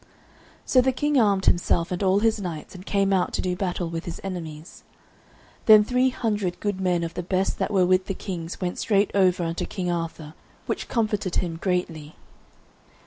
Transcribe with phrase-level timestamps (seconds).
[0.65, 3.87] So the King armed himself and all his knights and came out to do battle
[3.87, 4.83] with his enemies.
[5.67, 9.11] Then three hundred good men of the best that were with the kings went straight
[9.13, 10.33] over unto King Arthur,
[10.65, 12.15] which comforted him greatly.